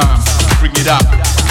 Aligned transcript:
time, 0.00 0.20
bring 0.60 0.72
it 0.72 0.88
up. 0.88 1.45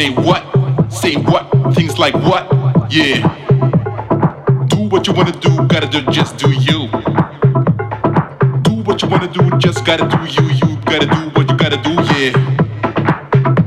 Say 0.00 0.08
what? 0.08 0.42
Say 0.90 1.16
what? 1.16 1.74
Things 1.74 1.98
like 1.98 2.14
what? 2.14 2.50
Yeah. 2.90 3.20
Do 4.68 4.88
what 4.88 5.06
you 5.06 5.12
wanna 5.12 5.32
do, 5.32 5.54
gotta 5.66 5.86
do, 5.86 6.00
just 6.10 6.38
do 6.38 6.50
you. 6.50 6.88
Do 8.62 8.80
what 8.84 9.02
you 9.02 9.08
wanna 9.10 9.30
do, 9.30 9.58
just 9.58 9.84
gotta 9.84 10.08
do 10.08 10.16
you. 10.24 10.48
You 10.54 10.78
gotta 10.86 11.04
do 11.04 11.28
what 11.34 11.50
you 11.50 11.56
gotta 11.58 11.76
do, 11.82 11.92
yeah. 12.16 12.32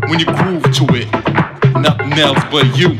When 0.09 0.17
you 0.17 0.25
groove 0.25 0.63
to 0.63 0.85
it, 0.95 1.07
nothing 1.75 2.13
else 2.13 2.43
but 2.49 2.65
you. 2.75 2.97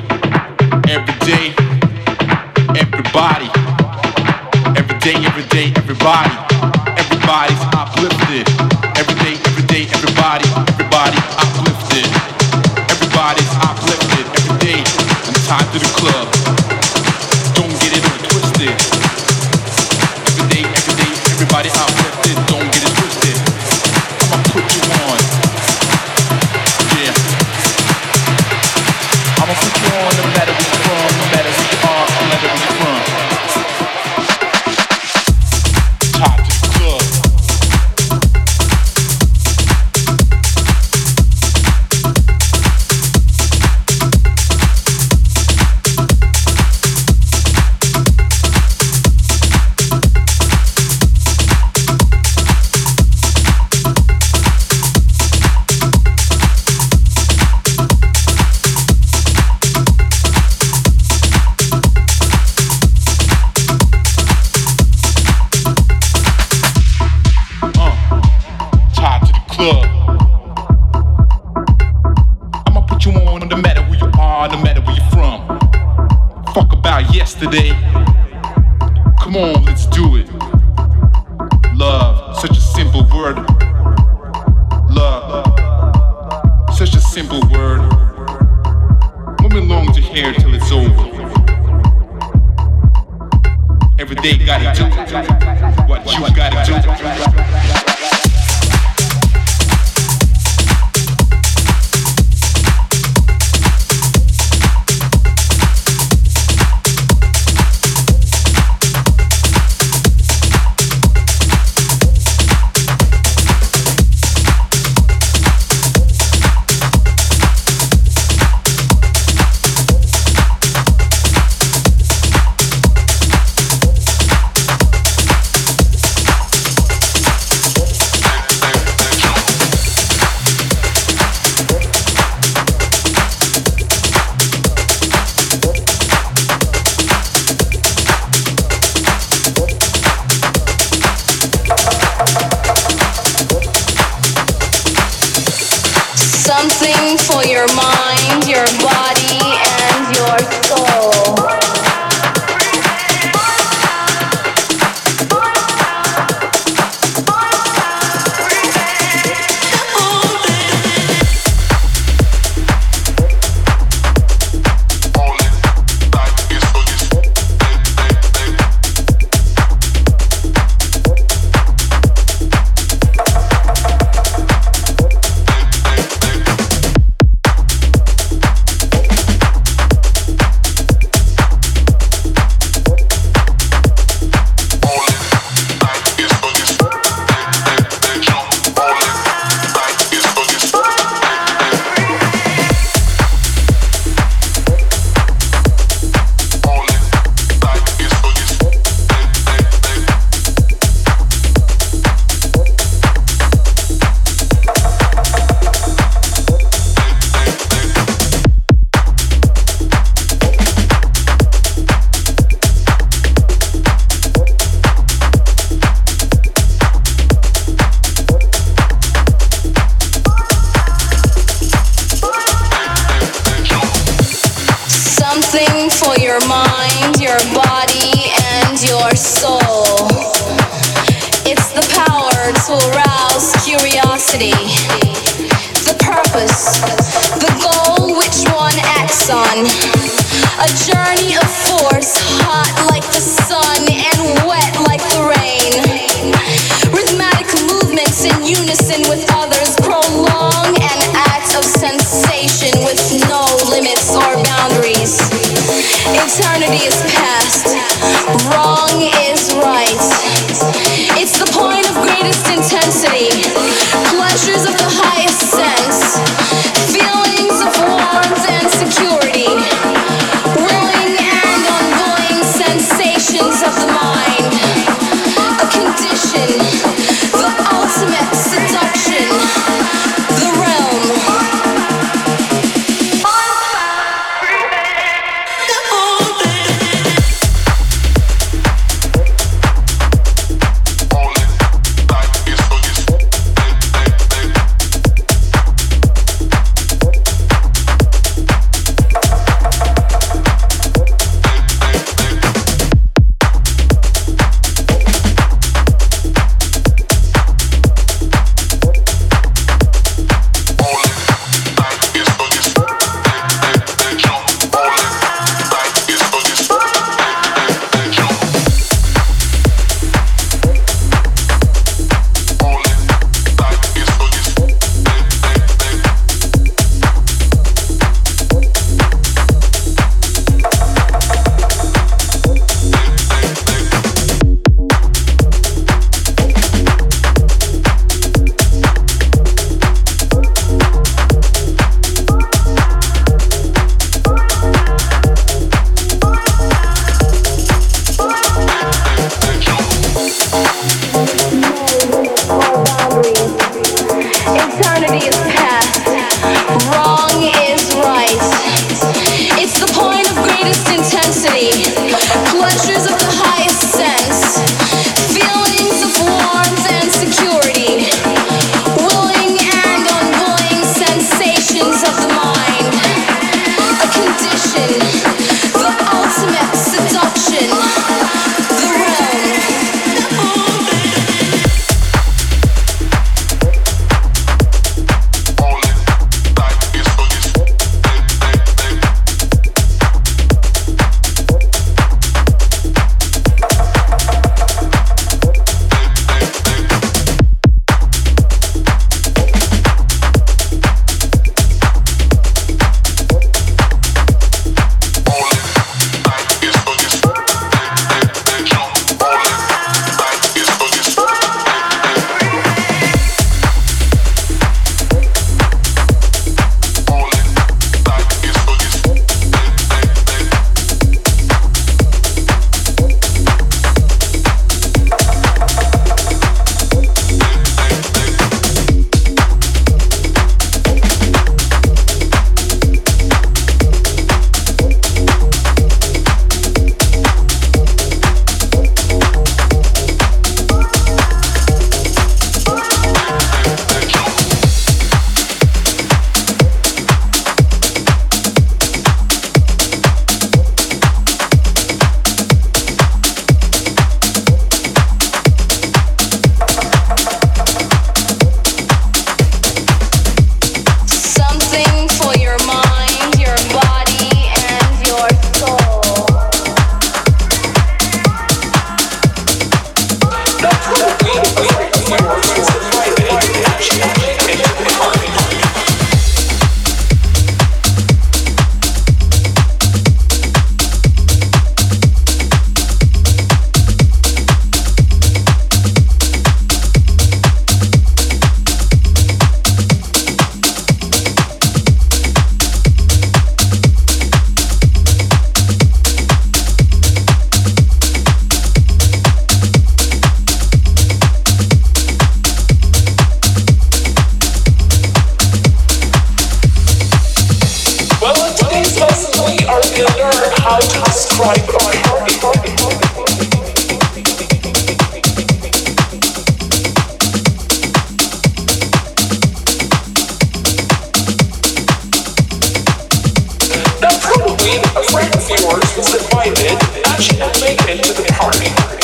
words 525.74 525.98
was 525.98 526.14
invited 526.14 526.78
and 527.08 527.24
she 527.24 527.36
had 527.38 527.60
made 527.60 527.80
it 527.90 528.04
to 528.04 528.14
the 528.14 528.28
party. 528.34 529.03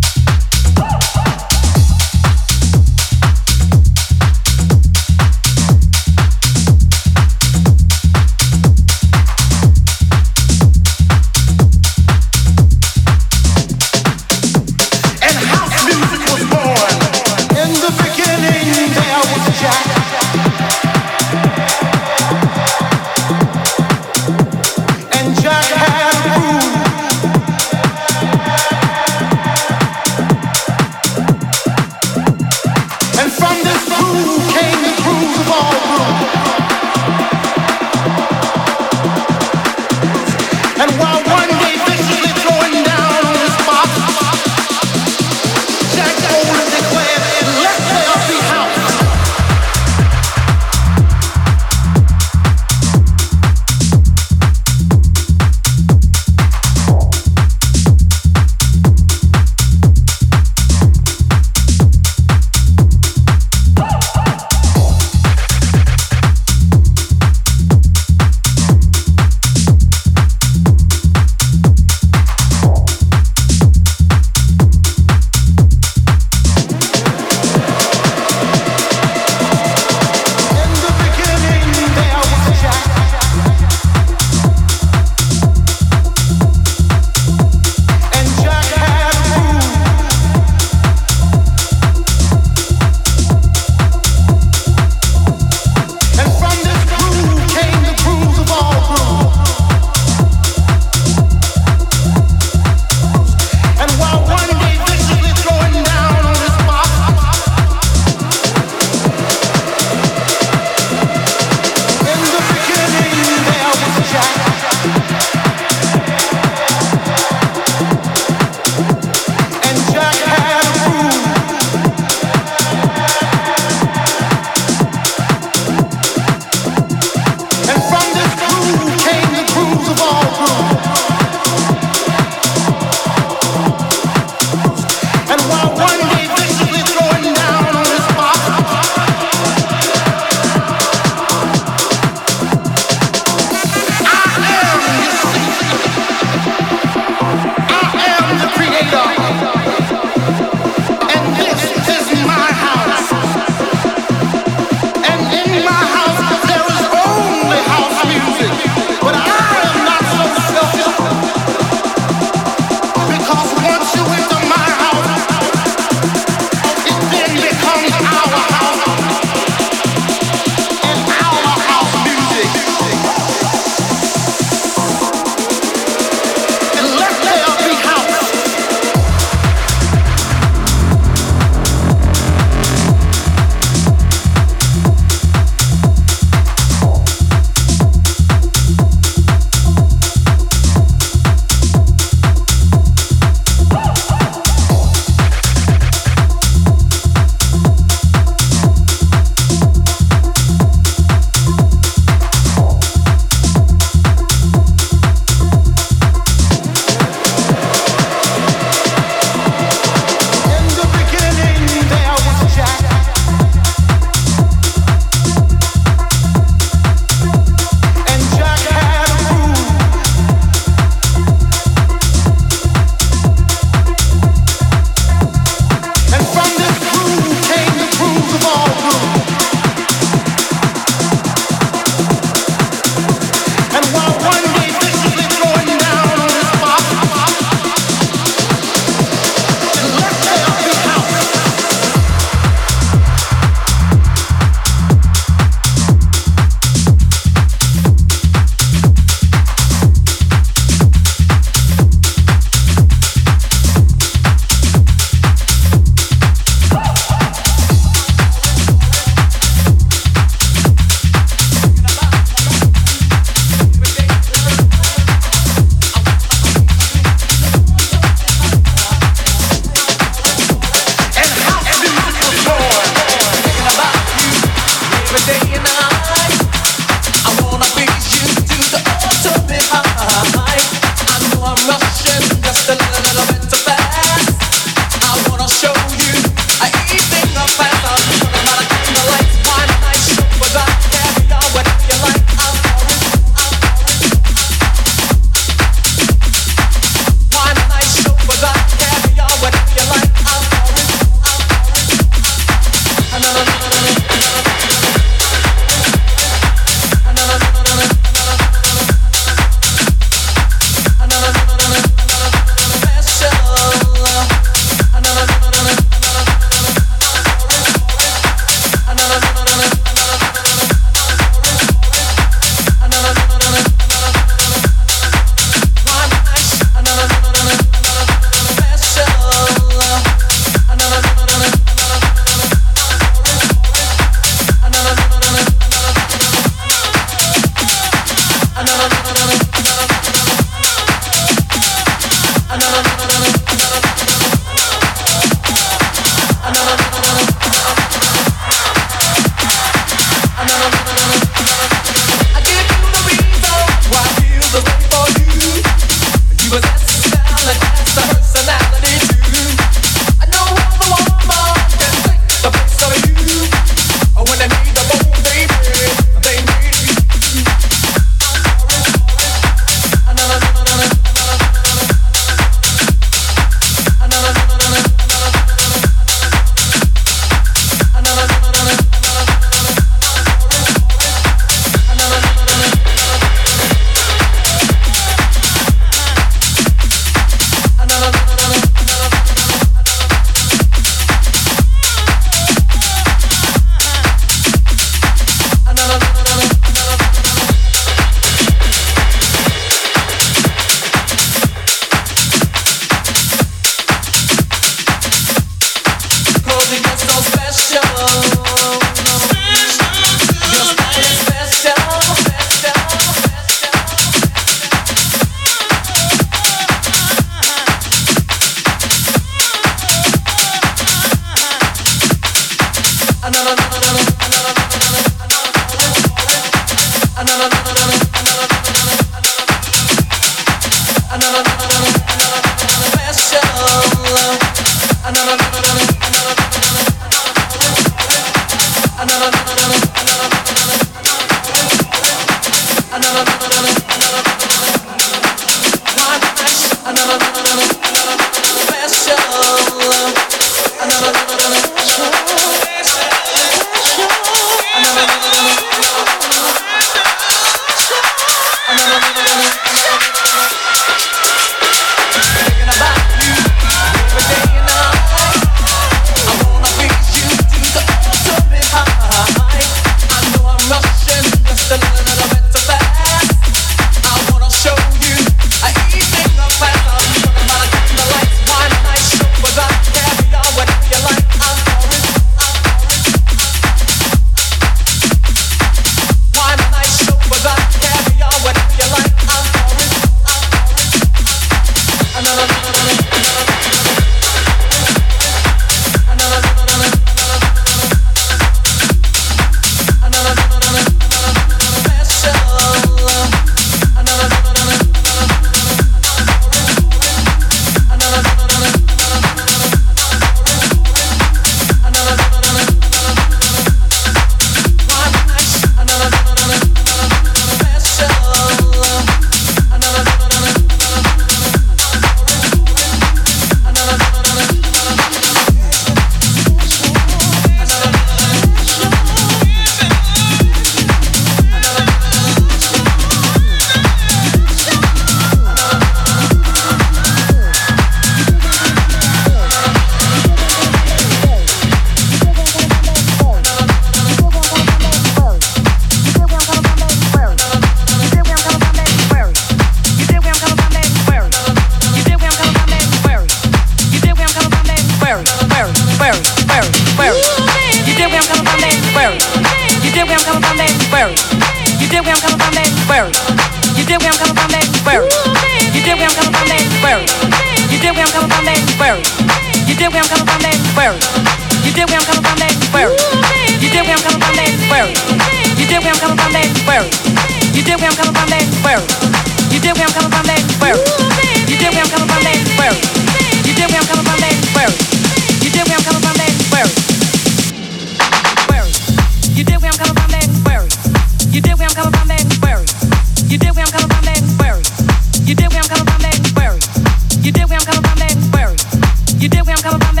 Dig 599.29 599.45
where 599.45 599.55
I'm 599.55 599.61
coming 599.61 599.81
from, 599.81 600.00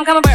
I'm 0.00 0.06
coming. 0.06 0.22
back. 0.22 0.29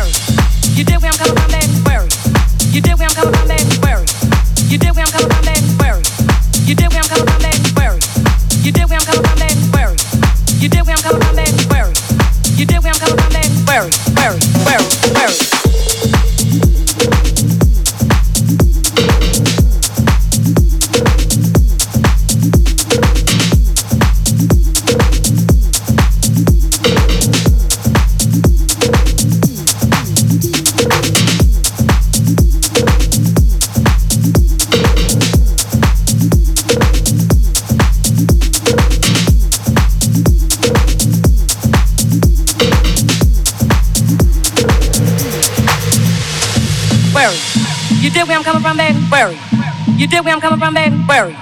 Baby? 51.16 51.34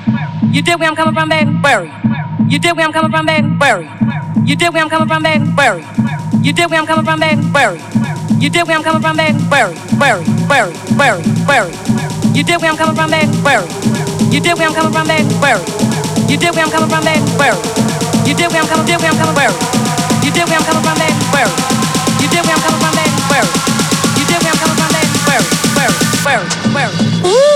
Where? 1.64 1.90
You 2.46 2.60
dig 2.60 2.76
where 2.76 2.88
I'm 2.88 2.94
coming 2.94 3.14
from, 3.14 3.26
baby? 3.30 3.50
Where? 3.58 3.84
You 4.46 4.56
dig 4.56 4.74
where 4.74 4.86
I'm 4.86 4.90
coming 4.90 5.08
from, 5.08 5.24
baby? 5.24 5.48
Where? 5.58 5.80
You 6.44 6.54
dig 6.54 6.70
where 6.70 6.80
I'm 6.80 6.86
coming 6.88 7.06
from, 7.06 7.20
baby? 7.20 7.42
Where? 7.50 7.76
You 8.40 8.50
dig 8.50 8.68
where 8.68 8.78
I'm 8.78 8.84
coming 8.84 9.02
from, 9.02 9.18
baby? 9.18 9.40
Where? 9.50 9.72
Where? 9.98 10.22
Where? 10.46 10.70
Where? 11.00 11.18
Where? 11.50 11.68
You 12.36 12.44
dig 12.44 12.62
where 12.62 12.72
I'm 12.72 12.78
coming 12.78 12.96
from, 12.96 13.10
baby? 13.10 13.34
Where? 13.42 13.66
You 14.30 14.40
dig 14.42 14.54
where 14.58 14.68
I'm 14.68 14.76
coming 14.76 14.94
from, 14.94 15.08
baby? 15.08 15.34
Where? 15.42 15.60
You 16.30 16.38
dig 16.38 16.54
where 16.54 16.66
I'm 16.66 16.72
coming 16.72 16.90
from, 16.90 17.04
baby? 17.04 17.26
Where? 17.40 17.58
You 18.28 18.34
dig 18.38 18.50
where 18.54 18.62
I'm 18.62 18.70
coming, 18.70 18.86
dig 18.86 19.00
where 19.02 19.10
I'm 19.10 19.18
coming, 19.18 19.36
where? 19.36 19.54
You 20.22 20.30
dig 20.32 20.46
where 20.50 20.60
I'm 20.60 20.66
coming 20.70 20.84
from, 20.86 20.98
baby? 21.02 21.18
Where? 21.34 21.50
You 22.22 22.28
dig 22.30 22.44
where 22.46 22.54
I'm 22.54 22.62
coming 22.62 22.82
from, 22.84 22.94
baby? 22.94 23.18
Where? 23.32 23.48
You 24.18 24.24
dig 24.30 24.38
where 24.38 24.54
I'm 24.54 24.60
coming 24.62 24.78
from, 24.78 24.92
baby? 24.94 25.18
Where? 25.26 25.44
Where? 26.26 26.42
Where? 26.74 26.92
Ooh, 27.26 27.53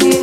You. 0.00 0.21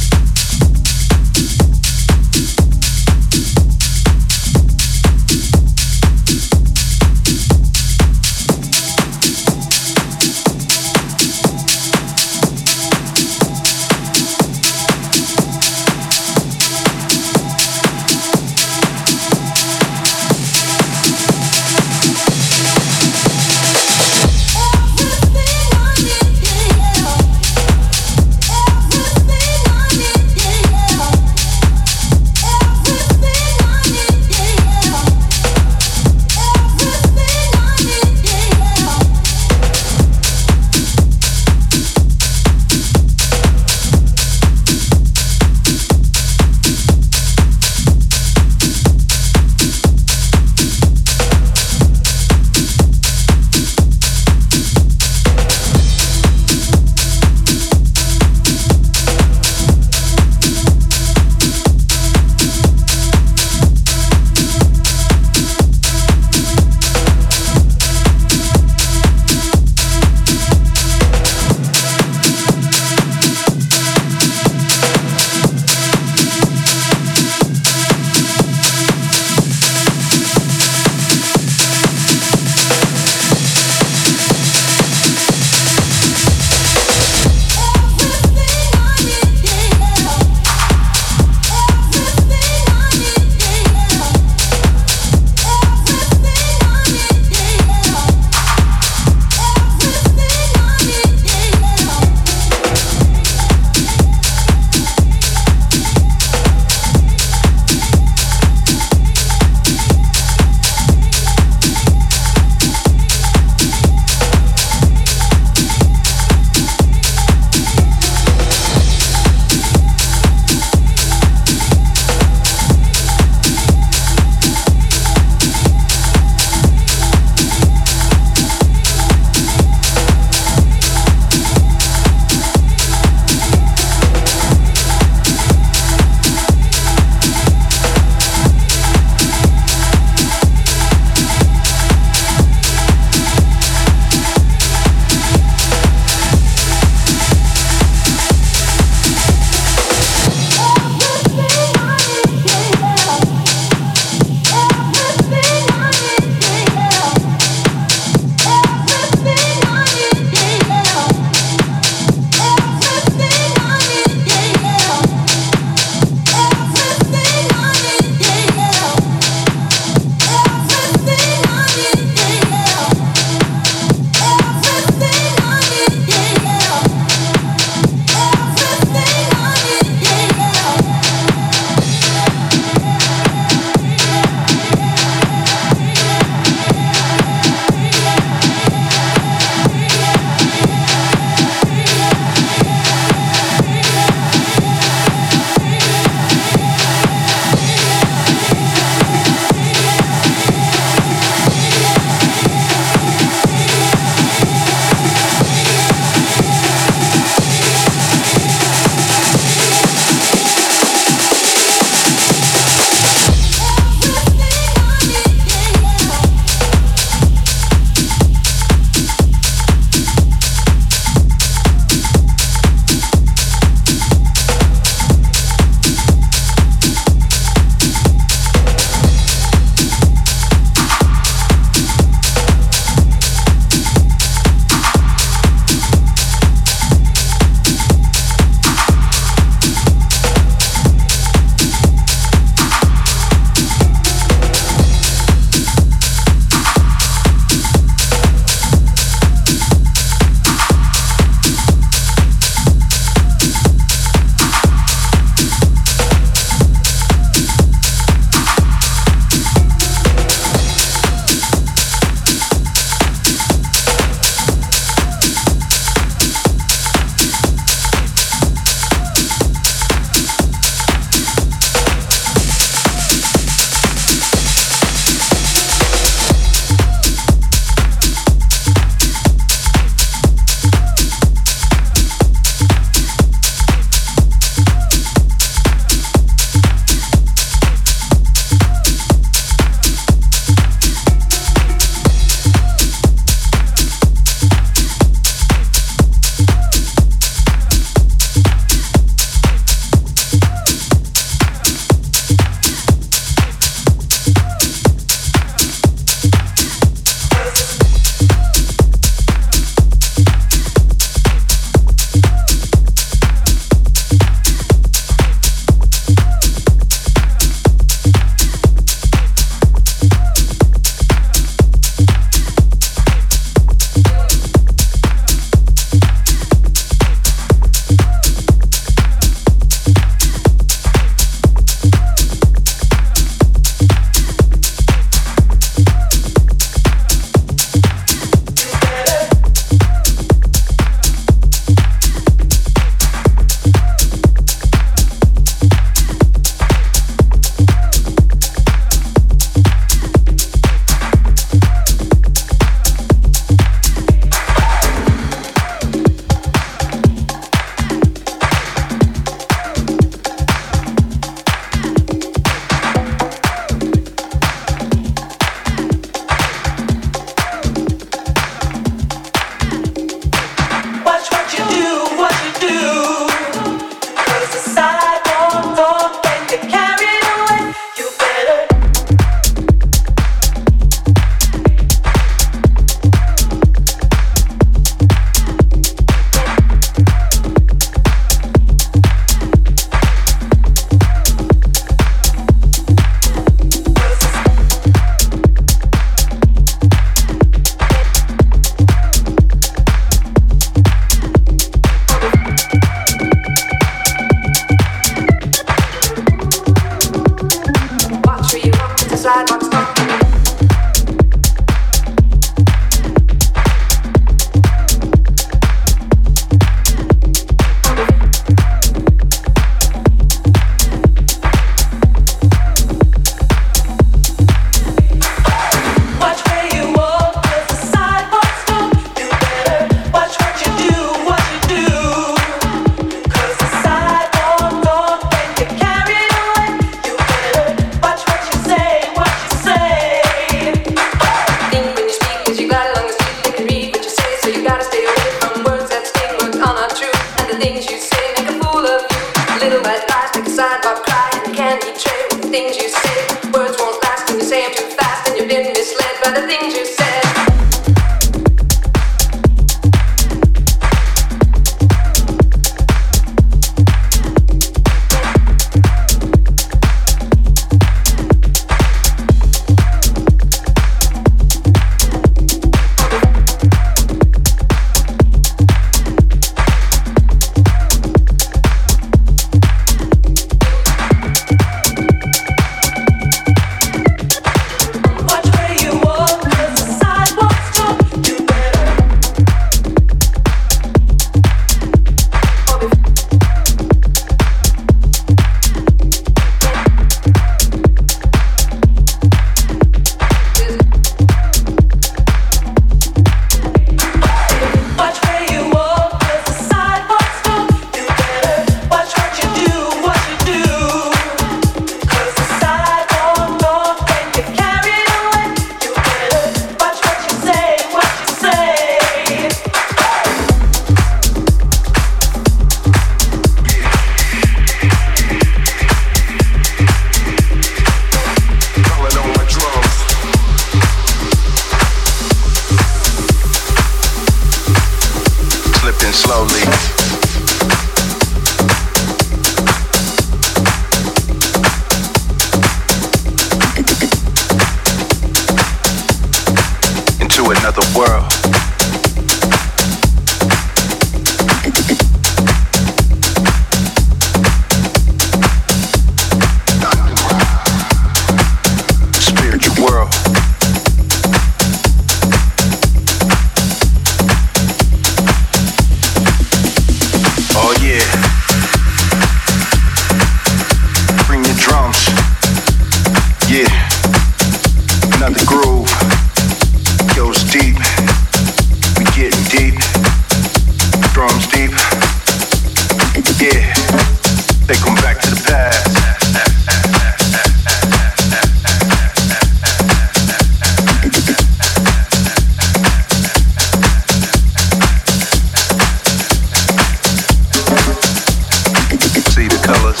Bring 599.61 600.00